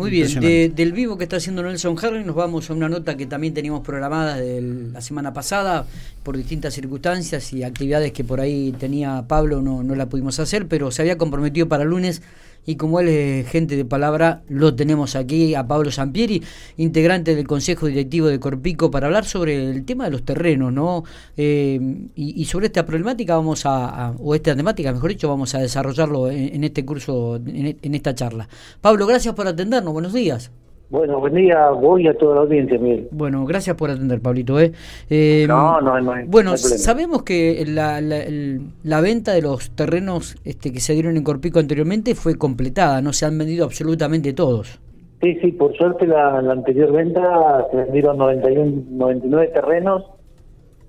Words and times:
Muy 0.00 0.10
bien, 0.10 0.74
del 0.74 0.92
vivo 0.94 1.18
que 1.18 1.24
está 1.24 1.36
haciendo 1.36 1.62
Nelson 1.62 1.94
Harley 2.02 2.24
nos 2.24 2.34
vamos 2.34 2.70
a 2.70 2.72
una 2.72 2.88
nota 2.88 3.18
que 3.18 3.26
también 3.26 3.52
teníamos 3.52 3.82
programada 3.82 4.36
de 4.36 4.62
la 4.94 5.02
semana 5.02 5.34
pasada 5.34 5.84
por 6.22 6.38
distintas 6.38 6.72
circunstancias 6.72 7.52
y 7.52 7.64
actividades 7.64 8.10
que 8.12 8.24
por 8.24 8.40
ahí 8.40 8.74
tenía 8.78 9.22
Pablo, 9.28 9.60
no, 9.60 9.82
no 9.82 9.94
la 9.94 10.06
pudimos 10.06 10.40
hacer, 10.40 10.66
pero 10.68 10.90
se 10.90 11.02
había 11.02 11.18
comprometido 11.18 11.68
para 11.68 11.84
lunes 11.84 12.22
y 12.66 12.76
como 12.76 13.00
él 13.00 13.08
es 13.08 13.48
gente 13.48 13.76
de 13.76 13.84
palabra, 13.84 14.42
lo 14.48 14.74
tenemos 14.74 15.16
aquí 15.16 15.54
a 15.54 15.66
Pablo 15.66 15.90
Sampieri, 15.90 16.42
integrante 16.76 17.34
del 17.34 17.46
Consejo 17.46 17.86
Directivo 17.86 18.28
de 18.28 18.38
Corpico, 18.38 18.90
para 18.90 19.06
hablar 19.06 19.24
sobre 19.24 19.70
el 19.70 19.84
tema 19.84 20.04
de 20.04 20.10
los 20.10 20.24
terrenos, 20.24 20.72
¿no? 20.72 21.04
Eh, 21.36 21.80
y, 22.14 22.44
sobre 22.44 22.66
esta 22.66 22.84
problemática 22.84 23.36
vamos 23.36 23.62
a, 23.64 24.14
o 24.18 24.34
esta 24.34 24.56
temática, 24.56 24.92
mejor 24.92 25.10
dicho, 25.10 25.28
vamos 25.28 25.54
a 25.54 25.58
desarrollarlo 25.58 26.30
en, 26.30 26.64
este 26.64 26.84
curso, 26.84 27.36
en 27.36 27.94
esta 27.94 28.14
charla. 28.14 28.48
Pablo, 28.80 29.06
gracias 29.06 29.34
por 29.34 29.46
atendernos, 29.46 29.92
buenos 29.92 30.12
días. 30.12 30.50
Bueno, 30.90 31.20
buen 31.20 31.34
día 31.34 31.70
voy 31.70 32.08
a 32.08 32.14
toda 32.14 32.34
la 32.34 32.40
audiencia, 32.42 32.76
Miguel. 32.76 33.06
Bueno, 33.12 33.46
gracias 33.46 33.76
por 33.76 33.90
atender, 33.90 34.20
Pablito. 34.20 34.58
¿eh? 34.58 34.72
eh 35.08 35.44
no, 35.46 35.80
no, 35.80 36.00
no. 36.00 36.12
Bueno, 36.26 36.56
sabemos 36.56 37.22
que 37.22 37.64
la, 37.64 38.00
la, 38.00 39.00
venta 39.00 39.32
de 39.32 39.42
los 39.42 39.70
terrenos 39.70 40.36
este, 40.44 40.72
que 40.72 40.80
se 40.80 40.94
dieron 40.94 41.16
en 41.16 41.22
Corpico 41.22 41.60
anteriormente 41.60 42.16
fue 42.16 42.36
completada, 42.36 43.00
no 43.00 43.12
se 43.12 43.24
han 43.24 43.38
vendido 43.38 43.64
absolutamente 43.64 44.32
todos. 44.32 44.80
Sí, 45.22 45.38
sí, 45.40 45.52
por 45.52 45.76
suerte 45.76 46.08
la, 46.08 46.38
anterior 46.38 46.90
venta 46.90 47.66
se 47.70 47.76
vendieron 47.76 48.18
91, 48.18 48.82
99 48.90 49.52
terrenos 49.54 50.04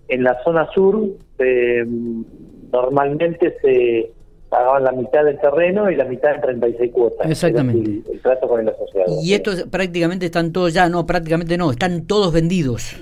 en 0.07 0.23
la 0.23 0.41
zona 0.43 0.67
sur. 0.73 0.99
Eh, 1.37 1.85
normalmente 2.71 3.55
se 3.61 4.11
pagaban 4.51 4.83
la 4.83 4.91
mitad 4.91 5.23
del 5.23 5.39
terreno 5.39 5.89
y 5.89 5.95
la 5.95 6.03
mitad 6.03 6.35
en 6.35 6.41
36 6.41 6.91
cuotas. 6.91 7.31
Exactamente. 7.31 8.01
El, 8.11 8.19
trato 8.19 8.49
con 8.49 8.59
el 8.59 8.67
asociado. 8.67 9.15
Y 9.23 9.33
estos 9.33 9.63
prácticamente 9.63 10.25
están 10.25 10.51
todos 10.51 10.73
ya, 10.73 10.89
no, 10.89 11.05
prácticamente 11.05 11.57
no, 11.57 11.71
están 11.71 12.05
todos 12.05 12.33
vendidos. 12.33 12.97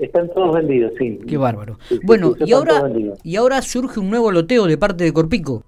Están 0.00 0.28
todos 0.34 0.56
vendidos, 0.56 0.92
sí. 0.98 1.20
Qué 1.26 1.36
bárbaro. 1.36 1.78
bueno, 2.02 2.34
y 2.44 2.52
ahora 2.52 2.90
y 3.22 3.36
ahora 3.36 3.62
surge 3.62 4.00
un 4.00 4.10
nuevo 4.10 4.32
loteo 4.32 4.66
de 4.66 4.76
parte 4.76 5.04
de 5.04 5.12
Corpico. 5.12 5.62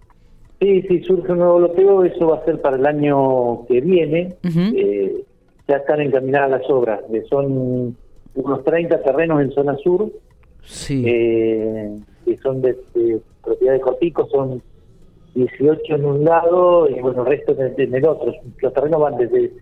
Sí, 0.61 0.83
sí, 0.83 1.01
surge 1.05 1.31
un 1.31 1.39
nuevo 1.39 1.61
loteo, 1.61 2.03
eso 2.03 2.27
va 2.27 2.39
a 2.39 2.45
ser 2.45 2.61
para 2.61 2.77
el 2.77 2.85
año 2.85 3.67
que 3.69 3.81
viene. 3.81 4.35
Eh, 4.43 5.23
ya 5.69 5.77
están 5.77 6.01
encaminadas 6.01 6.51
las 6.51 6.71
obras, 6.71 7.01
son 7.31 7.97
unos 8.35 8.65
30 8.65 9.01
terrenos 9.03 9.41
en 9.43 9.53
zona 9.53 9.77
sur, 9.77 10.11
sí. 10.65 11.05
eh, 11.07 11.97
que 12.25 12.37
son 12.39 12.61
de, 12.61 12.77
de 12.95 13.21
propiedad 13.45 13.75
de 13.75 13.81
Corpico, 13.81 14.27
son 14.29 14.61
18 15.39 15.95
en 15.95 16.05
un 16.05 16.25
lado 16.25 16.89
y 16.89 17.01
bueno, 17.01 17.23
el 17.23 17.29
resto 17.29 17.57
en, 17.59 17.95
el 17.95 18.05
otro. 18.05 18.33
Los 18.61 18.73
terrenos 18.73 19.01
van 19.01 19.17
desde 19.17 19.53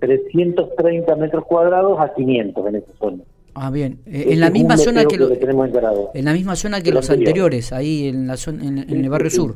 330 0.00 1.16
metros 1.16 1.44
cuadrados 1.44 2.00
a 2.00 2.14
500 2.14 2.66
en 2.66 2.74
esa 2.76 2.92
zona. 2.98 3.22
Ah, 3.54 3.70
bien. 3.70 3.98
Eh, 4.06 4.26
en 4.28 4.40
la 4.40 4.50
misma 4.50 4.76
zona 4.76 5.04
que, 5.04 5.16
lo, 5.16 5.28
En 6.14 6.24
la 6.24 6.32
misma 6.32 6.56
zona 6.56 6.80
que 6.80 6.92
los 6.92 7.10
anteriores, 7.10 7.72
ahí 7.72 8.08
en 8.08 8.26
la 8.26 8.36
zona, 8.36 8.64
en, 8.64 8.78
el 8.78 9.10
barrio 9.10 9.30
sur. 9.30 9.54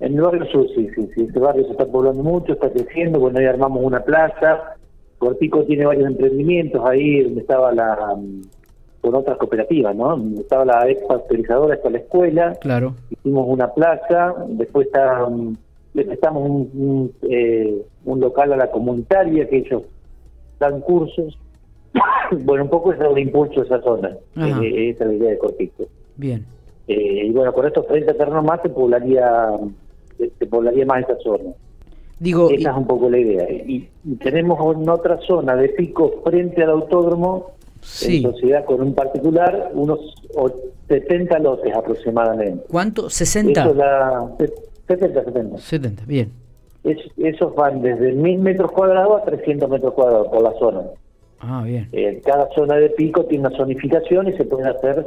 En 0.00 0.14
el 0.14 0.20
barrio 0.20 0.44
sur, 0.46 0.66
sí, 0.74 0.88
sí, 0.94 1.08
sí. 1.14 1.22
Este 1.22 1.40
barrio 1.40 1.64
se 1.64 1.72
está 1.72 1.86
poblando 1.86 2.22
mucho, 2.22 2.52
está 2.52 2.70
creciendo. 2.70 3.18
Bueno, 3.18 3.38
ahí 3.38 3.46
armamos 3.46 3.82
una 3.82 4.00
plaza. 4.00 4.76
Cortico 5.18 5.64
tiene 5.64 5.86
varios 5.86 6.06
emprendimientos 6.06 6.84
ahí 6.84 7.22
donde 7.22 7.40
estaba 7.40 7.72
la 7.72 8.16
con 9.02 9.16
otras 9.16 9.36
cooperativas, 9.36 9.94
¿no? 9.96 10.16
Estaba 10.38 10.64
la 10.64 10.88
ex 10.88 11.02
pasteurizadora, 11.02 11.74
está 11.74 11.90
la 11.90 11.98
escuela. 11.98 12.54
Claro. 12.60 12.94
Hicimos 13.10 13.46
una 13.48 13.68
plaza, 13.74 14.32
después 14.48 14.86
está, 14.86 15.28
le 15.92 16.04
prestamos 16.04 16.48
un, 16.48 17.12
eh, 17.28 17.84
un, 18.04 18.20
local 18.20 18.52
a 18.52 18.56
la 18.56 18.70
comunitaria 18.70 19.48
que 19.48 19.58
ellos 19.58 19.82
dan 20.60 20.80
cursos. 20.82 21.36
bueno, 22.44 22.62
un 22.62 22.70
poco 22.70 22.92
es 22.92 23.00
el 23.00 23.18
impulso 23.18 23.60
de 23.60 23.66
esa 23.66 23.82
zona. 23.82 24.16
Eh, 24.36 24.90
esa 24.90 25.04
es 25.04 25.10
la 25.10 25.14
idea 25.14 25.30
de 25.30 25.38
Cortico. 25.38 25.84
Bien. 26.16 26.46
Eh, 26.86 27.26
y 27.26 27.30
bueno, 27.32 27.52
con 27.52 27.66
estos 27.66 27.84
30 27.88 28.14
terrenos 28.14 28.44
más 28.44 28.62
se 28.62 28.68
poblaría, 28.68 29.50
se 30.16 30.46
poblaría 30.46 30.86
más 30.86 31.02
esa 31.02 31.16
zona. 31.18 31.50
Digo, 32.20 32.50
Esa 32.50 32.70
es 32.70 32.76
un 32.76 32.86
poco 32.86 33.10
la 33.10 33.18
idea. 33.18 33.50
Y, 33.50 33.88
y 34.04 34.14
tenemos 34.14 34.76
en 34.76 34.88
otra 34.88 35.18
zona 35.26 35.56
de 35.56 35.70
pico 35.70 36.22
frente 36.22 36.62
al 36.62 36.70
autódromo 36.70 37.50
en 38.02 38.22
sociedad 38.22 38.64
con 38.64 38.80
un 38.80 38.94
particular, 38.94 39.70
unos 39.74 40.00
70 40.88 41.38
lotes 41.40 41.74
aproximadamente. 41.74 42.64
¿Cuánto? 42.70 43.06
¿60? 43.06 43.74
la, 43.74 44.30
70, 44.88 45.24
70. 45.24 45.58
70, 45.58 46.04
bien. 46.06 46.32
esos 46.84 47.54
van 47.54 47.82
desde 47.82 48.12
1000 48.12 48.38
metros 48.38 48.72
cuadrados 48.72 49.22
a 49.22 49.24
300 49.24 49.68
metros 49.68 49.94
cuadrados 49.94 50.28
por 50.28 50.42
la 50.42 50.52
zona. 50.58 50.80
Ah, 51.40 51.62
bien. 51.64 51.88
Eh, 51.92 52.20
cada 52.24 52.48
zona 52.54 52.76
de 52.76 52.90
pico 52.90 53.24
tiene 53.24 53.48
una 53.48 53.56
zonificación 53.56 54.28
y 54.28 54.32
se 54.34 54.44
pueden 54.44 54.68
hacer, 54.68 55.04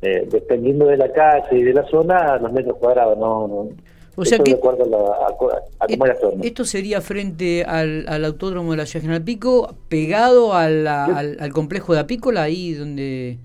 eh, 0.00 0.26
dependiendo 0.30 0.86
de 0.86 0.96
la 0.96 1.12
calle 1.12 1.58
y 1.58 1.62
de 1.62 1.74
la 1.74 1.84
zona, 1.88 2.38
los 2.38 2.52
metros 2.52 2.78
cuadrados. 2.78 3.18
No, 3.18 3.46
no, 3.46 3.68
o 4.16 4.24
sea 4.24 4.38
que 4.38 4.58
esto 6.42 6.64
sería 6.64 7.00
frente 7.00 7.64
al, 7.64 8.04
al, 8.08 8.24
autódromo 8.24 8.72
de 8.72 8.76
la 8.78 8.86
ciudad 8.86 9.02
general 9.02 9.22
Pico, 9.22 9.74
pegado 9.88 10.54
al, 10.54 10.86
al, 10.86 11.52
complejo 11.52 11.94
de 11.94 12.00
Apícola, 12.00 12.42
ahí 12.42 12.74
donde... 12.74 13.38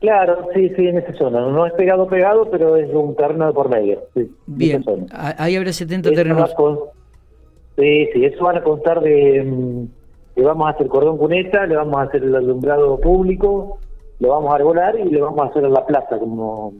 Claro, 0.00 0.48
sí, 0.54 0.68
sí, 0.76 0.86
en 0.86 0.98
esa 0.98 1.14
zona. 1.14 1.40
No 1.40 1.66
es 1.66 1.72
pegado, 1.72 2.06
pegado, 2.06 2.50
pero 2.50 2.76
es 2.76 2.92
un 2.92 3.16
terreno 3.16 3.46
de 3.46 3.52
por 3.52 3.70
medio. 3.70 4.02
Bien, 4.46 4.84
ahí 5.10 5.56
habrá 5.56 5.72
70 5.72 6.10
terrenos. 6.10 6.54
sí, 7.76 8.08
sí, 8.12 8.24
eso 8.24 8.44
van 8.44 8.58
a 8.58 8.62
contar 8.62 9.00
de... 9.00 9.42
Mm, 9.42 9.86
le 10.36 10.44
vamos 10.44 10.66
a 10.66 10.70
hacer 10.70 10.86
cordón 10.88 11.16
cuneta, 11.16 11.66
le 11.66 11.76
vamos 11.76 11.96
a 11.96 12.02
hacer 12.02 12.22
el 12.22 12.34
alumbrado 12.34 13.00
público, 13.00 13.78
lo 14.18 14.28
vamos 14.28 14.52
a 14.52 14.56
arbolar 14.56 14.98
y 14.98 15.04
le 15.08 15.20
vamos 15.20 15.40
a 15.40 15.48
hacer 15.48 15.64
en 15.64 15.72
la 15.72 15.86
plaza 15.86 16.18
como 16.18 16.74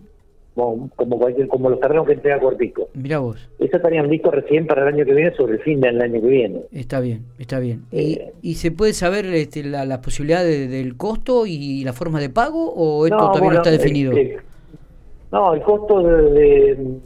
como, 0.57 1.19
cualquier, 1.19 1.49
como 1.49 1.69
los 1.69 1.79
terrenos 1.81 2.07
que 2.07 2.15
entrega 2.15 2.41
Corpico. 2.41 2.89
Mira 2.95 3.19
vos. 3.19 3.37
Eso 3.59 3.77
estarían 3.77 4.09
listos 4.09 4.35
recién 4.35 4.67
para 4.67 4.83
el 4.83 4.95
año 4.95 5.05
que 5.05 5.13
viene, 5.13 5.35
sobre 5.37 5.55
el 5.55 5.61
fin 5.61 5.81
del 5.81 6.01
año 6.01 6.21
que 6.21 6.27
viene. 6.27 6.63
Está 6.73 7.01
bien, 7.01 7.27
está 7.39 7.59
bien. 7.59 7.85
Eh, 7.93 8.33
¿Y, 8.41 8.55
se 8.55 8.71
puede 8.71 8.95
saber 8.95 9.27
este, 9.27 9.63
la, 9.63 9.85
la 9.85 10.01
posibilidad 10.01 10.43
del 10.43 10.97
costo 10.97 11.45
y 11.47 11.85
la 11.85 11.93
forma 11.93 12.21
de 12.21 12.31
pago 12.31 12.73
o 12.73 13.05
esto 13.07 13.19
todavía 13.19 13.51
no 13.51 13.57
está 13.57 13.71
definido? 13.71 14.13
no, 15.31 15.55
el 15.55 15.61
costo 15.61 16.03
de, 16.03 16.99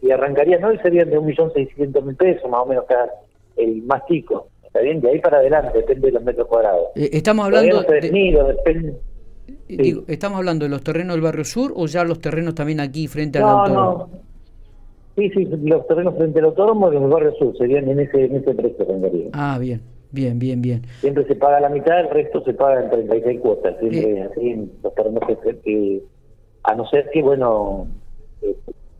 de, 0.00 0.12
arrancaría 0.12 0.58
no 0.58 0.74
serían 0.80 1.10
de 1.10 1.18
1.600.000 1.18 2.16
pesos, 2.16 2.50
más 2.50 2.62
o 2.62 2.66
menos, 2.66 2.84
cada, 2.88 3.10
el 3.56 3.82
más 3.82 4.06
chico. 4.06 4.48
Está 4.64 4.80
bien, 4.80 5.00
de 5.00 5.10
ahí 5.10 5.20
para 5.20 5.38
adelante, 5.38 5.76
depende 5.76 6.06
de 6.06 6.12
los 6.12 6.22
metros 6.22 6.46
cuadrados. 6.46 6.88
Eh, 6.94 7.10
estamos 7.12 7.44
hablando... 7.44 7.82
depende, 7.82 8.94
¿Estamos 9.68 10.38
hablando 10.38 10.64
de 10.64 10.70
los 10.70 10.82
terrenos 10.82 11.14
del 11.14 11.22
barrio 11.22 11.44
sur 11.44 11.72
o 11.76 11.86
ya 11.86 12.04
los 12.04 12.20
terrenos 12.20 12.54
también 12.54 12.80
aquí 12.80 13.06
frente 13.06 13.38
al 13.38 13.44
autódromo? 13.44 14.08
No. 14.12 14.28
Sí, 15.16 15.30
sí, 15.30 15.44
los 15.46 15.86
terrenos 15.86 16.16
frente 16.16 16.38
al 16.38 16.46
autódromo 16.46 16.92
en 16.92 17.02
el 17.02 17.10
barrio 17.10 17.32
sur 17.34 17.56
serían 17.56 17.88
en 17.88 18.00
ese, 18.00 18.24
en 18.24 18.36
ese 18.36 18.54
precio 18.54 18.86
Ah, 19.32 19.58
bien, 19.60 19.82
bien, 20.12 20.38
bien, 20.38 20.62
bien. 20.62 20.82
Siempre 21.00 21.26
se 21.26 21.34
paga 21.34 21.60
la 21.60 21.68
mitad, 21.68 22.00
el 22.00 22.10
resto 22.10 22.42
se 22.44 22.54
paga 22.54 22.84
en 22.84 22.90
36 22.90 23.40
cuotas. 23.40 23.76
Siempre 23.80 24.18
eh. 24.18 24.22
así 24.22 24.70
los 24.82 24.94
terrenos 24.94 25.22
que, 25.64 26.02
a 26.62 26.74
no 26.74 26.86
ser 26.88 27.10
que, 27.12 27.22
bueno, 27.22 27.88
eh, 28.42 28.54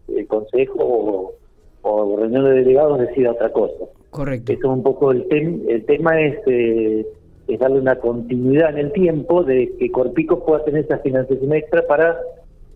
el, 0.08 0.26
consejo 0.26 0.78
o, 0.80 1.34
o 1.82 2.16
reunión 2.16 2.44
de 2.44 2.50
delegados 2.50 2.98
decida 2.98 3.32
otra 3.32 3.52
cosa. 3.52 3.84
Correcto. 4.10 4.52
Eso 4.52 4.60
es 4.60 4.76
un 4.76 4.82
poco 4.82 5.12
el, 5.12 5.26
el 5.68 5.84
tema 5.86 6.20
es... 6.20 6.36
Eh, 6.46 7.06
es 7.48 7.58
darle 7.58 7.80
una 7.80 7.96
continuidad 7.96 8.70
en 8.70 8.78
el 8.78 8.92
tiempo 8.92 9.42
de 9.42 9.74
que 9.78 9.90
Corpico 9.90 10.44
pueda 10.44 10.64
tener 10.64 10.84
esa 10.84 10.98
financiación 10.98 11.52
extra 11.54 11.86
para, 11.86 12.18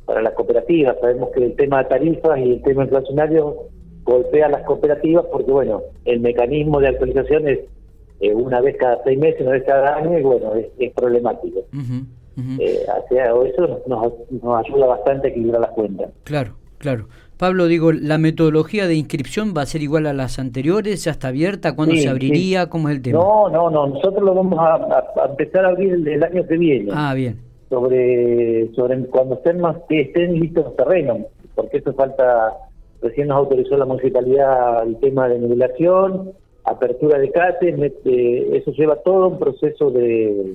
para 0.07 0.23
las 0.23 0.33
cooperativas. 0.33 0.97
Sabemos 1.01 1.31
que 1.31 1.45
el 1.45 1.57
tema 1.57 1.83
de 1.83 1.91
tarifas 1.91 2.39
y 2.39 2.53
el 2.53 2.63
tema 2.63 2.85
inflacionario 2.85 3.69
golpea 4.05 4.47
a 4.47 4.51
las 4.51 4.63
cooperativas 4.65 5.27
porque, 5.31 5.53
bueno, 5.53 5.83
el 6.07 6.21
mecanismo 6.21 6.81
de 6.81 6.89
actualización 6.89 7.49
es 7.49 7.61
eh, 8.21 8.35
una 8.35 8.61
vez 8.61 8.77
cada 8.79 9.03
seis 9.05 9.19
meses, 9.19 9.43
una 9.43 9.53
vez 9.53 9.65
cada 9.65 9.97
año, 9.97 10.19
y 10.19 10.23
bueno, 10.23 10.55
es, 10.55 10.93
problemático. 10.93 11.61
Eh, 12.59 12.87
eso 13.47 13.81
nos, 13.87 14.13
nos 14.31 14.67
ayuda 14.67 14.87
bastante 14.87 15.29
a 15.29 15.31
equilibrar 15.31 15.61
las 15.61 15.71
cuentas. 15.73 16.11
Claro, 16.25 16.55
claro. 16.79 17.09
Pablo, 17.43 17.67
digo, 17.67 17.91
¿la 17.91 18.19
metodología 18.19 18.87
de 18.87 18.95
inscripción 18.95 19.53
va 19.53 19.63
a 19.63 19.67
ser 19.67 19.83
igual 19.83 20.07
a 20.07 20.13
las 20.13 20.39
anteriores? 20.39 21.03
¿Ya 21.03 21.11
está 21.11 21.27
abierta? 21.27 21.75
¿Cuándo 21.75 21.97
se 21.97 22.09
abriría? 22.09 22.69
¿Cómo 22.69 22.89
es 22.89 22.95
el 22.95 23.03
tema? 23.03 23.19
No, 23.19 23.49
no, 23.49 23.69
no. 23.69 23.89
Nosotros 23.89 24.23
lo 24.23 24.33
vamos 24.33 24.61
a, 24.61 25.27
empezar 25.29 25.65
a 25.65 25.71
abrir 25.71 25.95
el, 26.07 26.23
año 26.23 26.47
que 26.47 26.57
viene. 26.57 26.93
Ah, 26.95 27.15
bien. 27.15 27.41
Sobre, 27.69 28.73
sobre 28.77 28.97
cuando 29.07 29.35
estén 29.35 29.61
más 29.61 29.77
que 29.89 30.03
estén 30.03 30.39
listos 30.39 30.67
los 30.67 30.77
terrenos, 30.77 31.19
porque 31.57 31.79
eso 31.79 31.93
falta, 31.95 32.53
recién 33.03 33.27
nos 33.27 33.39
autorizó 33.39 33.77
la 33.77 33.87
municipalidad 33.87 34.87
el 34.87 35.01
tema 35.01 35.29
de 35.29 35.41
nivelación, 35.41 36.31
apertura 36.63 37.19
de 37.19 37.33
CATE, 37.33 37.93
eso 38.57 38.71
lleva 38.71 39.03
todo 39.03 39.31
un 39.31 39.41
proceso 39.41 39.91
de 39.91 40.55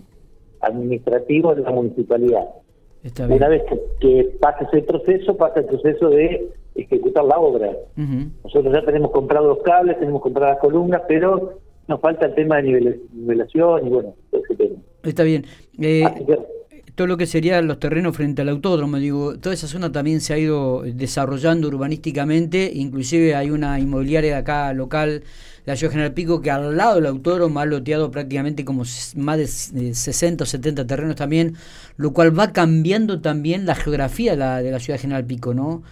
administrativo 0.61 1.53
de 1.53 1.63
la 1.63 1.71
municipalidad. 1.71 2.45
Una 3.27 3.49
vez 3.49 3.63
que, 3.63 3.77
que 3.99 4.23
pase 4.39 4.63
ese 4.71 4.83
proceso, 4.83 5.35
pasa 5.35 5.59
el 5.59 5.65
proceso 5.65 6.09
de 6.09 6.47
ejecutar 6.77 7.24
la 7.25 7.39
obra. 7.39 7.71
Nosotros 8.44 8.74
ya 8.74 8.85
tenemos 8.85 9.12
comprado 9.12 9.47
los 9.47 9.59
cables, 9.63 10.00
tenemos 10.00 10.21
comprado 10.21 10.53
las 10.53 10.62
columnas, 10.62 11.01
pero 11.07 11.59
nos 11.88 12.00
falta 12.01 12.25
el 12.25 12.35
tema 12.35 12.62
de 12.62 13.00
nivelación 13.13 13.88
y 13.88 13.89
bueno, 13.89 14.13
ese 14.31 14.56
tema. 14.56 14.75
Está 15.03 15.24
bien. 15.24 15.45
Eh, 15.79 16.03
todo 16.97 17.06
lo 17.06 17.18
que 17.18 17.27
serían 17.27 17.68
los 17.68 17.79
terrenos 17.79 18.18
frente 18.18 18.41
al 18.41 18.50
autódromo, 18.50 18.97
digo, 18.97 19.38
toda 19.38 19.53
esa 19.53 19.68
zona 19.68 19.91
también 19.91 20.19
se 20.19 20.33
ha 20.33 20.39
ido 20.39 20.81
desarrollando 20.81 21.68
urbanísticamente, 21.68 22.71
inclusive 22.74 23.35
hay 23.35 23.51
una 23.51 23.80
inmobiliaria 23.80 24.31
de 24.31 24.38
acá 24.38 24.73
local, 24.73 25.21
la 25.65 25.75
Ciudad 25.75 25.91
General 25.91 26.13
Pico, 26.15 26.41
que 26.41 26.50
al 26.50 26.75
lado 26.75 26.95
del 26.95 27.06
autódromo 27.06 27.59
ha 27.59 27.65
loteado 27.65 28.09
prácticamente 28.09 28.65
como 28.65 28.81
más 29.15 29.38
de 29.38 29.94
60 29.94 30.44
o 30.44 30.47
70 30.47 30.88
terrenos 30.88 31.15
también, 31.15 31.53
lo 31.97 32.13
cual 32.13 32.38
va 32.38 32.51
cambiando 32.51 33.21
también 33.21 33.68
la 33.68 33.75
geografía 33.75 34.31
de 34.31 34.38
la, 34.38 34.63
de 34.63 34.71
la 34.71 34.80
Ciudad 34.80 35.00
General 35.00 35.23
Pico, 35.23 35.53
¿no? 35.53 35.83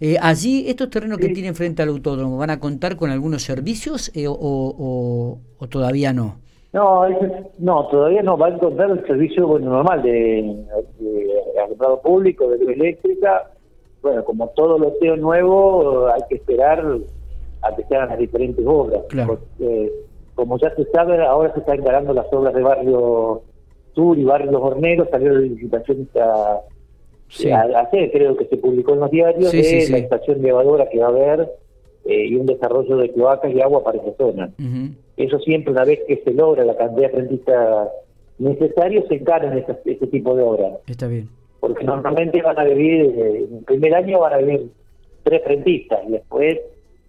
Eh, 0.00 0.16
allí, 0.20 0.68
estos 0.68 0.90
terrenos 0.90 1.18
que 1.18 1.30
tienen 1.30 1.54
frente 1.54 1.82
al 1.82 1.88
autódromo, 1.88 2.36
¿van 2.36 2.50
a 2.50 2.60
contar 2.60 2.96
con 2.96 3.10
algunos 3.10 3.42
servicios 3.42 4.10
eh, 4.14 4.26
o, 4.28 5.38
todavía 5.70 6.12
no? 6.12 6.36
No, 6.72 7.04
no, 7.58 7.86
todavía 7.86 8.22
no. 8.22 8.36
Va 8.36 8.48
a 8.48 8.50
encontrar 8.50 8.90
el 8.90 9.06
servicio 9.06 9.46
bueno, 9.46 9.70
normal 9.70 10.02
de, 10.02 10.64
alumbrado 11.64 12.02
público, 12.02 12.48
de 12.50 12.58
luz 12.58 12.68
eléctrica. 12.68 13.50
Bueno, 14.02 14.22
como 14.24 14.48
todo 14.48 14.78
loteo 14.78 15.16
nuevo, 15.16 16.08
hay 16.08 16.20
que 16.28 16.34
esperar 16.36 16.84
a 17.62 17.74
que 17.74 17.82
se 17.84 17.96
hagan 17.96 18.10
las 18.10 18.18
diferentes 18.18 18.64
obras. 18.66 19.00
como 20.34 20.58
ya 20.58 20.74
se 20.74 20.84
sabe, 20.90 21.24
ahora 21.24 21.54
se 21.54 21.60
están 21.60 21.80
encarando 21.80 22.12
las 22.12 22.30
obras 22.30 22.52
de 22.52 22.62
Barrio 22.62 23.40
Sur 23.94 24.18
y 24.18 24.24
Barrio 24.24 24.52
Los 24.52 24.62
Horneros, 24.62 25.08
salió 25.10 25.32
la 25.32 25.40
licitación 25.40 26.02
esta 26.02 26.60
sí. 27.28 27.50
hacer, 27.50 28.10
creo 28.10 28.36
que 28.36 28.46
se 28.46 28.56
publicó 28.56 28.94
en 28.94 29.00
los 29.00 29.10
diarios, 29.10 29.52
de 29.52 29.86
la 29.90 29.98
estación 29.98 30.42
de 30.42 30.48
lavadora 30.48 30.88
que 30.88 30.98
va 30.98 31.06
a 31.06 31.10
haber 31.10 31.48
eh, 32.04 32.26
y 32.26 32.36
un 32.36 32.46
desarrollo 32.46 32.96
de 32.98 33.10
cloacas 33.12 33.52
y 33.52 33.60
agua 33.60 33.82
para 33.82 33.98
esa 33.98 34.16
zona. 34.16 34.50
Eso 35.16 35.38
siempre, 35.40 35.72
una 35.72 35.84
vez 35.84 36.00
que 36.06 36.22
se 36.24 36.32
logra 36.32 36.64
la 36.64 36.76
cantidad 36.76 37.08
de 37.10 37.14
aprendizajes 37.14 37.88
necesaria, 38.38 39.02
se 39.08 39.14
encargan 39.14 39.64
este 39.84 40.06
tipo 40.08 40.36
de 40.36 40.42
obras. 40.42 40.72
Está 40.86 41.06
bien. 41.06 41.28
Porque 41.60 41.84
normalmente 41.84 42.42
van 42.42 42.58
a 42.58 42.64
vivir, 42.64 43.06
eh, 43.16 43.46
en 43.48 43.58
el 43.58 43.64
primer 43.64 43.94
año 43.94 44.20
van 44.20 44.34
a 44.34 44.36
vivir 44.38 44.70
tres 45.22 45.42
frentistas 45.42 46.00
y 46.06 46.12
después 46.12 46.58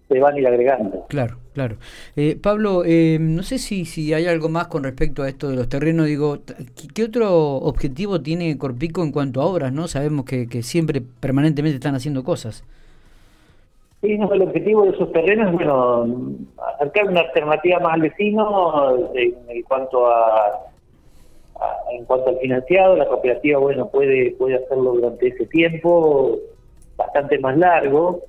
se 0.08 0.18
van 0.18 0.34
a 0.34 0.38
ir 0.38 0.46
agregando. 0.46 1.04
Claro, 1.08 1.36
claro. 1.58 1.76
Eh, 2.14 2.38
Pablo, 2.40 2.84
eh, 2.86 3.18
no 3.20 3.42
sé 3.42 3.58
si, 3.58 3.84
si 3.84 4.14
hay 4.14 4.26
algo 4.26 4.48
más 4.48 4.68
con 4.68 4.84
respecto 4.84 5.24
a 5.24 5.28
esto 5.28 5.48
de 5.48 5.56
los 5.56 5.68
terrenos. 5.68 6.06
Digo, 6.06 6.38
¿qué 6.94 7.02
otro 7.02 7.56
objetivo 7.56 8.20
tiene 8.20 8.56
Corpico 8.56 9.02
en 9.02 9.10
cuanto 9.10 9.40
a 9.40 9.46
obras? 9.46 9.72
no 9.72 9.88
Sabemos 9.88 10.24
que, 10.24 10.46
siempre, 10.62 11.00
permanentemente 11.00 11.74
están 11.74 11.96
haciendo 11.96 12.22
cosas. 12.22 12.62
Sí, 14.02 14.16
no, 14.16 14.32
el 14.32 14.42
objetivo 14.42 14.84
de 14.84 14.90
esos 14.90 15.10
terrenos 15.10 15.48
es, 15.48 15.54
bueno, 15.54 16.06
acercar 16.74 17.08
una 17.08 17.22
alternativa 17.22 17.80
más 17.80 17.94
al 17.94 18.02
vecino 18.02 19.10
en, 19.16 19.62
cuanto 19.62 20.06
a, 20.06 20.60
en 21.90 22.04
cuanto 22.04 22.28
al 22.28 22.38
financiado. 22.38 22.94
La 22.94 23.06
cooperativa, 23.08 23.58
bueno, 23.58 23.88
puede, 23.88 24.36
puede 24.38 24.54
hacerlo 24.54 24.92
durante 24.92 25.26
ese 25.26 25.46
tiempo 25.46 26.38
bastante 26.96 27.36
más 27.40 27.58
largo 27.58 28.20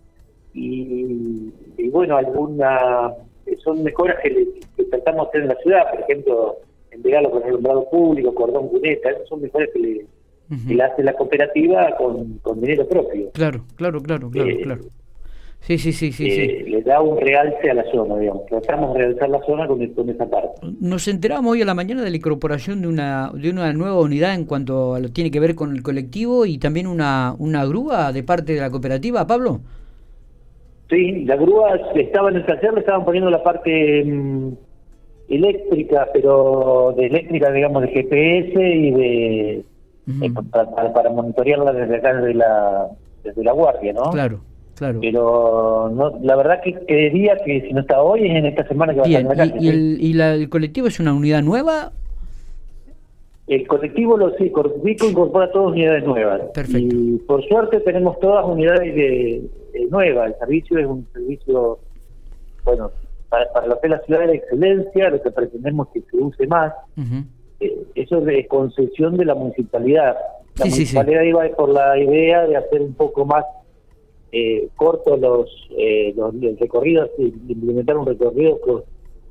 y, 0.56 1.54
bueno, 1.90 2.18
alguna 2.18 3.14
son 3.64 3.84
mejoras 3.84 4.18
que, 4.24 4.86
tratamos 4.90 5.26
de 5.26 5.30
hacer 5.30 5.42
en 5.42 5.48
la 5.48 5.56
ciudad, 5.56 5.92
por 5.92 6.00
ejemplo, 6.02 6.58
entregarlo 6.92 7.32
con 7.32 7.44
el 7.44 7.50
alumbrado 7.50 7.90
público, 7.90 8.34
cordón 8.34 8.70
cuneta, 8.70 9.10
esas 9.10 9.28
son 9.28 9.42
mejoras 9.42 9.70
que 9.74 9.80
le, 9.80 10.84
hace 10.84 11.04
la 11.04 11.14
cooperativa 11.14 11.96
con, 11.98 12.40
dinero 12.62 12.88
propio. 12.88 13.32
Claro, 13.32 13.64
claro, 13.76 14.02
claro, 14.02 14.30
claro, 14.30 14.50
eh, 14.50 14.62
claro. 14.62 14.82
Sí, 15.62 15.78
sí, 15.78 15.92
sí, 15.92 16.14
sí, 16.14 16.26
eh, 16.26 16.64
Le 16.68 16.82
da 16.82 17.02
un 17.02 17.20
realce 17.20 17.70
a 17.70 17.74
la 17.74 17.84
zona, 17.92 18.18
digamos. 18.18 18.46
Tratamos 18.46 18.94
de 18.94 19.02
realzar 19.02 19.30
la 19.30 19.42
zona 19.46 19.68
con, 19.68 19.86
con, 19.88 20.10
esa 20.10 20.26
parte. 20.28 20.66
Nos 20.80 21.08
enteramos 21.10 21.52
hoy 21.52 21.62
a 21.62 21.66
la 21.66 21.74
mañana 21.74 22.02
de 22.02 22.10
la 22.10 22.16
incorporación 22.16 22.82
de 22.82 22.88
una 22.88 23.30
de 23.34 23.50
una 23.50 23.72
nueva 23.74 24.00
unidad 24.00 24.34
en 24.36 24.46
cuanto 24.46 24.96
a 24.96 25.00
lo 25.00 25.10
tiene 25.12 25.32
que 25.32 25.40
ver 25.42 25.56
con 25.56 25.76
el 25.76 25.84
colectivo 25.84 26.46
y 26.46 26.58
también 26.60 26.88
una, 26.88 27.36
una 27.38 27.66
grúa 27.66 28.14
de 28.14 28.24
parte 28.24 28.54
de 28.54 28.62
la 28.62 28.70
cooperativa, 28.70 29.28
Pablo. 29.28 29.60
Sí, 30.90 31.26
la 31.26 31.36
grúa 31.36 31.76
estaba 31.96 32.30
en 32.30 32.38
el 32.38 32.46
taller, 32.46 32.74
le 32.74 32.80
estaban 32.80 33.06
poniendo 33.06 33.30
la 33.30 33.44
parte 33.44 34.04
mm, 34.04 34.54
eléctrica, 35.30 36.08
pero 36.14 36.94
de 36.98 37.06
eléctrica, 37.06 37.52
digamos, 37.52 37.84
de 37.84 37.88
GPS 37.90 38.76
y 38.76 38.92
de 38.92 39.50
eh, 40.22 40.32
para, 40.52 41.10
monitorearla 41.12 41.74
desde 41.74 41.98
acá, 41.98 42.16
desde 42.16 42.34
la, 42.34 42.88
desde 43.24 43.44
la 43.44 43.52
guardia, 43.52 43.94
¿no? 43.94 44.10
Claro, 44.10 44.40
claro. 44.76 45.00
Pero 45.00 45.92
no, 45.94 46.18
la 46.24 46.36
verdad 46.36 46.62
que 46.64 46.74
creería 46.74 47.38
que 47.46 47.62
si 47.62 47.74
no 47.74 47.82
está 47.82 48.02
hoy 48.02 48.26
es 48.26 48.36
en 48.36 48.48
esta 48.48 48.68
semana 48.68 48.94
que 48.94 49.02
va 49.02 49.06
a 49.06 49.10
estar 49.10 49.22
en 49.22 49.28
la 49.28 49.36
calle. 49.36 49.58
¿Y, 49.60 49.68
el, 49.70 49.98
y 50.02 50.14
la, 50.14 50.34
el 50.34 50.50
colectivo 50.50 50.88
es 50.88 51.00
una 51.00 51.14
unidad 51.14 51.44
nueva 51.44 51.92
el 53.50 53.68
colectivo 53.68 54.16
lo 54.16 54.36
sí, 54.38 54.52
Corpico 54.52 55.10
incorpora 55.10 55.52
todas 55.52 55.72
unidades 55.72 56.04
nuevas. 56.06 56.40
Perfecto. 56.54 56.96
Y 56.96 57.18
por 57.28 57.44
suerte 57.48 57.80
tenemos 57.80 58.20
todas 58.20 58.46
unidades 58.46 58.94
de, 58.94 59.42
nuevas. 59.90 60.32
El 60.32 60.40
servicio 60.40 60.80
es 60.80 60.86
un 60.86 61.08
servicio, 61.14 61.80
bueno, 62.64 62.92
para, 63.30 63.52
para 63.52 63.68
lo 63.68 63.80
que 63.80 63.88
es 63.88 63.92
la 63.92 64.02
ciudad 64.02 64.28
de 64.28 64.36
excelencia, 64.36 65.10
lo 65.10 65.22
que 65.22 65.32
pretendemos 65.32 65.88
que 65.90 66.02
se 66.02 66.18
use 66.18 66.48
más. 66.48 66.74
Eh, 67.60 67.84
eso 67.96 68.20
es 68.20 68.26
de 68.26 68.48
concesión 68.48 69.18
de 69.18 69.26
la 69.26 69.36
municipalidad. 69.36 70.18
La 70.58 70.66
municipalidad 70.66 71.24
iba 71.24 71.48
por 71.56 71.70
la 71.70 71.98
idea 71.98 72.48
de 72.48 72.58
hacer 72.58 72.82
un 72.82 72.94
poco 72.94 73.26
más 73.26 73.46
eh, 74.32 74.70
cortos 74.76 75.20
los, 75.20 75.50
eh, 75.78 76.14
los, 76.16 76.34
recorridos 76.60 77.10
y 77.18 77.34
implementar 77.48 77.98
un 77.98 78.06
recorrido 78.06 78.60
que, 78.62 78.74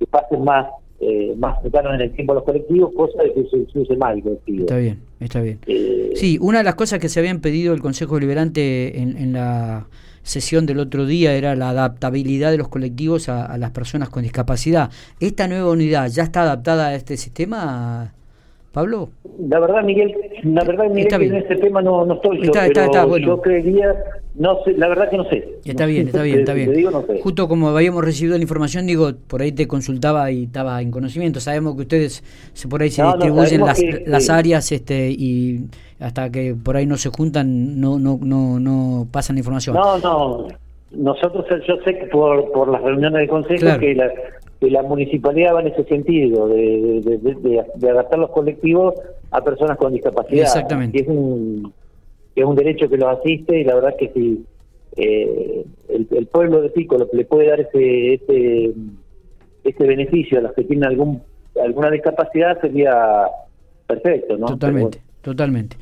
que 0.00 0.06
pase 0.06 0.37
más 0.37 0.69
eh, 1.00 1.35
más 1.37 1.62
cercanos 1.62 1.95
en 1.95 2.00
el 2.00 2.12
tiempo 2.12 2.33
a 2.33 2.37
los 2.37 2.45
colectivos, 2.45 2.93
cosa 2.95 3.23
de 3.23 3.33
que 3.33 3.49
se, 3.49 3.79
use 3.79 3.97
mal 3.97 4.17
el 4.17 4.23
colectivo. 4.23 4.61
Está 4.61 4.79
bien, 4.79 4.99
está 5.21 5.41
bien. 5.41 5.61
Eh, 5.67 6.11
sí, 6.15 6.39
una 6.41 6.59
de 6.59 6.65
las 6.65 6.75
cosas 6.75 6.99
que 6.99 7.09
se 7.09 7.21
habían 7.21 7.41
pedido 7.41 7.73
el 7.73 7.81
Consejo 7.81 8.17
Deliberante 8.17 9.00
en, 9.00 9.17
en, 9.17 9.33
la 9.33 9.87
sesión 10.23 10.67
del 10.67 10.81
otro 10.81 11.06
día 11.06 11.35
era 11.35 11.55
la 11.55 11.71
adaptabilidad 11.71 12.50
de 12.50 12.59
los 12.59 12.69
colectivos 12.69 13.29
a, 13.29 13.56
las 13.59 13.71
personas 13.71 14.09
con 14.09 14.25
discapacidad. 14.25 14.91
¿Esta 15.21 15.47
nueva 15.47 15.71
unidad 15.71 16.09
ya 16.09 16.25
está 16.25 16.43
adaptada 16.43 16.89
a 16.89 16.95
este 16.95 17.17
sistema, 17.17 18.12
Pablo? 18.78 19.08
La 19.40 19.58
verdad, 19.58 19.82
Miguel, 19.82 20.14
la 20.44 20.62
verdad, 20.62 20.84
Miguel, 20.88 21.12
en 21.22 21.34
este 21.34 21.56
tema 21.56 21.82
no, 21.82 22.06
no 22.06 22.14
estoy 22.14 22.46
yo, 22.46 22.52
pero 22.52 23.16
yo 23.16 23.40
creería 23.40 23.92
no 24.36 24.62
sé, 24.62 24.72
la 24.75 24.86
verdad 24.86 25.10
que 25.10 25.16
no 25.16 25.25
sé. 25.25 25.58
Está 25.64 25.84
bien, 25.84 26.06
está 26.06 26.22
bien, 26.22 26.38
está 26.40 26.54
bien. 26.54 26.88
Justo 27.20 27.48
como 27.48 27.70
habíamos 27.70 28.04
recibido 28.04 28.36
la 28.36 28.42
información, 28.42 28.86
digo, 28.86 29.10
por 29.26 29.42
ahí 29.42 29.50
te 29.50 29.66
consultaba 29.66 30.30
y 30.30 30.44
estaba 30.44 30.80
en 30.80 30.92
conocimiento. 30.92 31.40
Sabemos 31.40 31.75
que 31.75 31.82
ustedes 31.82 32.22
se 32.52 32.69
por 32.69 32.82
ahí 32.82 32.90
se 32.92 33.02
distribuyen 33.02 33.62
las, 33.62 33.82
las 34.06 34.30
áreas 34.30 34.70
este 34.70 35.11
y 35.11 35.64
hasta 35.99 36.30
que 36.30 36.54
por 36.54 36.76
ahí 36.76 36.87
no 36.87 36.97
se 36.97 37.08
juntan 37.08 37.80
no 37.80 37.99
no 37.99 38.20
no 38.23 38.61
no 38.61 39.08
pasan 39.11 39.35
la 39.35 39.40
información. 39.40 39.75
No, 39.75 39.99
no. 39.99 40.47
Nosotros, 40.90 41.45
yo 41.66 41.76
sé 41.85 41.99
que 41.99 42.07
por, 42.07 42.50
por 42.52 42.68
las 42.68 42.83
reuniones 42.83 43.21
de 43.21 43.28
consejo 43.28 43.78
que, 43.78 43.95
la, 43.95 44.11
que 44.61 44.71
la 44.71 44.83
municipalidad 44.83 45.54
va 45.54 45.61
en 45.61 45.68
ese 45.68 45.85
sentido, 45.85 46.49
de, 46.49 47.00
de, 47.02 47.64
de, 47.75 47.90
adaptar 47.90 48.18
los 48.18 48.30
colectivos 48.30 48.95
a 49.30 49.42
personas 49.42 49.76
con 49.76 49.92
discapacidad. 49.92 50.42
Exactamente. 50.42 51.00
es 51.00 51.09
un 51.09 51.73
es 52.35 52.45
un 52.45 52.54
derecho 52.54 52.88
que 52.88 52.97
los 52.97 53.18
asiste 53.18 53.61
y 53.61 53.64
la 53.64 53.75
verdad 53.75 53.97
que 53.99 54.11
si 54.11 54.45
eh, 54.97 55.64
el, 55.88 56.26
pueblo 56.26 56.61
de 56.62 56.71
Pico 56.71 56.97
le 57.12 57.25
puede 57.25 57.49
dar 57.49 57.61
ese, 57.61 58.14
ese, 58.14 58.73
ese 59.64 59.85
beneficio 59.87 60.38
a 60.38 60.42
los 60.42 60.52
que 60.52 60.64
tienen 60.64 60.85
algún 60.85 61.21
alguna 61.62 61.90
discapacidad 61.90 62.61
sería 62.61 63.26
perfecto, 63.87 64.37
¿no? 64.37 64.47
Totalmente. 64.47 65.00
Totalmente. 65.28 65.76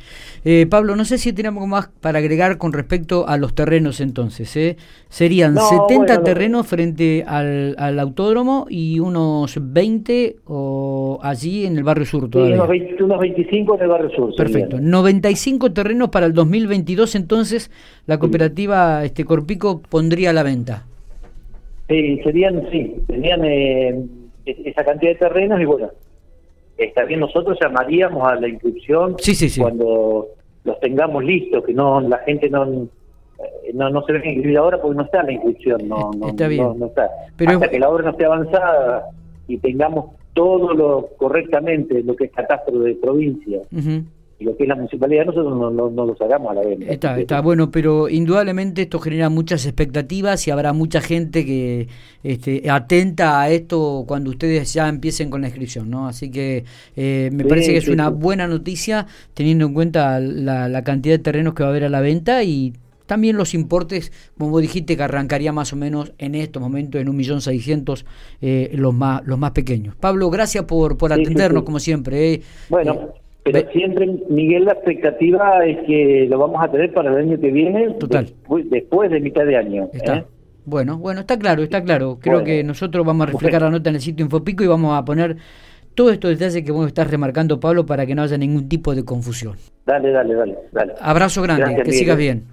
Eh, 0.45 0.67
Pablo, 0.69 0.97
no 0.97 1.05
sé 1.05 1.19
si 1.19 1.33
tenemos 1.33 1.63
algo 1.63 1.69
más 1.69 1.89
para 2.01 2.19
agregar 2.19 2.59
con 2.59 2.73
respecto 2.73 3.29
a 3.29 3.37
los 3.37 3.55
terrenos 3.55 4.01
entonces. 4.01 4.57
¿eh? 4.57 4.77
Serían 5.09 5.57
70 5.57 6.25
terrenos 6.25 6.67
frente 6.67 7.23
al, 7.25 7.77
al, 7.79 8.01
autódromo 8.01 8.67
y 8.69 8.99
unos 8.99 9.57
20 9.63 10.39
o 10.47 11.21
allí 11.23 11.65
en 11.65 11.77
el 11.77 11.85
barrio 11.85 12.07
sur 12.07 12.29
todavía. 12.29 12.57
Sí, 12.57 13.03
unos, 13.05 13.21
25 13.21 13.77
en 13.77 13.83
el 13.83 13.89
barrio 13.89 14.11
sur. 14.11 14.35
Perfecto. 14.35 14.81
95 14.81 15.73
terrenos 15.73 16.09
para 16.09 16.27
el 16.27 16.33
2022 16.33 17.15
entonces 17.15 17.71
la 18.07 18.19
cooperativa 18.19 19.05
este 19.05 19.25
Corpico 19.25 19.81
pondría 19.81 20.31
a 20.31 20.33
la 20.33 20.43
venta. 20.43 20.87
Sí, 21.89 22.21
serían, 22.25 22.69
sí, 22.73 22.97
tenían 23.07 23.45
eh, 23.45 23.97
esa 24.45 24.85
cantidad 24.85 25.13
de 25.13 25.19
terrenos 25.19 25.61
y 25.61 25.65
bueno, 25.67 25.91
está 26.79 27.05
bien, 27.05 27.21
nosotros 27.21 27.59
llamaríamos 27.61 28.27
a 28.27 28.35
la 28.37 28.49
inscripción 28.49 29.17
cuando 29.59 30.29
los 30.65 30.81
tengamos 30.81 31.25
listos, 31.25 31.65
que 31.65 31.73
no 31.73 32.01
la 32.01 32.19
gente 32.19 32.51
no 32.51 32.89
eh, 33.39 33.73
no, 33.75 33.91
no 33.91 34.03
se 34.03 34.13
ve 34.13 34.23
inscribir 34.25 34.59
ahora 34.59 34.81
porque 34.81 34.97
no 34.97 35.05
está 35.05 35.23
la 35.23 35.33
inscripción, 35.33 35.89
no, 35.89 36.11
no, 36.19 36.29
está. 36.29 36.49
No, 36.49 36.87
está. 36.87 37.11
Pero 37.37 37.53
Hasta 37.53 37.69
que 37.69 37.79
la 37.79 37.89
obra 37.89 38.05
no 38.05 38.11
esté 38.11 38.25
avanzada 38.25 39.11
y 39.47 39.59
tengamos 39.59 40.13
todo 40.35 40.75
lo 40.75 41.09
correctamente, 41.17 42.03
lo 42.03 42.15
que 42.15 42.25
es 42.25 42.33
catastro 42.33 42.79
de 42.81 42.95
provincia, 42.95 43.61
lo 44.39 44.57
que 44.57 44.65
es 44.65 44.69
la 44.69 44.75
municipalidad 44.75 45.25
nosotros 45.27 45.57
no, 45.59 45.71
no, 45.71 45.91
no 45.91 46.07
lo 46.07 46.17
sacamos 46.17 46.51
a 46.51 46.55
la 46.55 46.61
venta. 46.61 46.87
Está, 46.87 47.19
está 47.19 47.41
bueno, 47.41 47.71
pero 47.71 48.09
indudablemente 48.09 48.83
esto 48.83 48.99
genera 48.99 49.31
muchas 49.31 49.65
expectativas 49.65 50.47
y 50.47 50.51
habrá 50.51 50.73
mucha 50.73 51.01
gente 51.01 51.45
que 51.47 51.89
este, 52.23 52.69
atenta 52.71 53.41
a 53.41 53.51
esto 53.51 54.05
cuando 54.07 54.31
ustedes 54.31 54.75
ya 54.75 54.89
empiecen 54.89 55.31
con 55.31 55.41
la 55.41 55.49
inscripción, 55.49 55.89
¿no? 55.89 56.07
Así 56.07 56.31
que 56.31 56.65
eh, 56.97 57.31
me 57.33 57.45
parece 57.45 57.73
que 57.73 57.79
es 57.79 57.89
una 57.89 58.11
buena 58.11 58.47
noticia 58.47 59.07
teniendo 59.33 59.67
en 59.67 59.75
cuenta 59.75 60.21
la, 60.21 60.69
la 60.69 60.85
cantidad 60.85 61.15
de 61.15 61.23
terrenos 61.23 61.55
que 61.55 61.63
va 61.63 61.69
a 61.69 61.71
haber 61.71 61.85
a 61.85 61.89
la 61.89 62.01
venta 62.01 62.43
y 62.43 62.75
también 63.07 63.37
los 63.37 63.55
importes, 63.55 64.13
como 64.37 64.59
dijiste, 64.61 64.97
que 64.97 65.03
arrancaría 65.03 65.53
más 65.53 65.73
o 65.73 65.77
menos 65.77 66.13
en 66.19 66.35
estos 66.35 66.61
momentos 66.61 67.01
en 67.01 67.09
un 67.09 67.17
millón 67.17 67.41
seiscientos 67.41 68.05
eh, 68.43 68.71
los 68.75 68.93
más 68.93 69.25
los 69.25 69.39
más 69.39 69.53
pequeños. 69.53 69.95
Pablo, 69.95 70.29
gracias 70.29 70.65
por, 70.65 70.99
por 70.99 71.13
atendernos 71.13 71.63
como 71.63 71.79
siempre. 71.79 72.35
Eh. 72.35 72.43
Bueno, 72.69 72.95
eh, 72.95 73.26
pero 73.53 73.71
siempre, 73.71 74.07
Miguel, 74.29 74.65
la 74.65 74.73
expectativa 74.73 75.65
es 75.65 75.79
que 75.87 76.27
lo 76.29 76.39
vamos 76.39 76.63
a 76.63 76.71
tener 76.71 76.93
para 76.93 77.11
el 77.11 77.17
año 77.17 77.41
que 77.41 77.51
viene, 77.51 77.91
Total. 77.95 78.27
Después, 78.71 79.11
de 79.11 79.21
mitad 79.21 79.47
de 79.47 79.57
año. 79.57 79.89
Está. 79.93 80.25
Bueno, 80.65 80.99
bueno, 80.99 81.21
está 81.21 81.39
claro, 81.39 81.63
está 81.63 81.83
claro. 81.85 82.19
Creo 82.21 82.43
que 82.43 82.65
nosotros 82.65 83.07
vamos 83.07 83.29
a 83.29 83.33
reflejar 83.33 83.63
la 83.63 83.71
nota 83.71 83.89
en 83.91 83.97
el 83.97 84.01
sitio 84.01 84.25
Infopico 84.25 84.65
y 84.65 84.67
vamos 84.67 84.99
a 84.99 85.05
poner 85.05 85.37
todos 85.95 86.13
estos 86.13 86.31
detalles 86.31 86.65
que 86.65 86.73
vos 86.73 86.89
estás 86.89 87.09
remarcando, 87.09 87.61
Pablo, 87.61 87.87
para 87.87 88.05
que 88.05 88.17
no 88.17 88.23
haya 88.23 88.37
ningún 88.37 88.69
tipo 88.69 88.95
de 88.95 89.05
confusión. 89.05 89.57
Dale, 89.87 90.11
dale, 90.11 90.35
dale. 90.35 90.59
dale. 90.73 90.95
Abrazo 91.01 91.41
grande, 91.43 91.83
que 91.85 91.93
sigas 91.93 92.17
bien. 92.17 92.47